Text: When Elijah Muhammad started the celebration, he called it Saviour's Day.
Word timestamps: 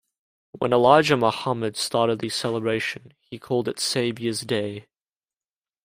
When 0.53 0.73
Elijah 0.73 1.15
Muhammad 1.15 1.77
started 1.77 2.17
the 2.21 2.29
celebration, 2.29 3.13
he 3.19 3.37
called 3.37 3.67
it 3.67 3.79
Saviour's 3.79 4.41
Day. 4.41 4.87